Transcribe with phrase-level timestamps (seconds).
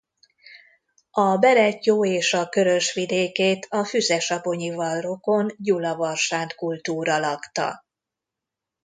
[1.11, 7.85] A Berettyó és a Körös vidékét a Füzesabonyival rokon Gyulavarsánd-kultúra lakta.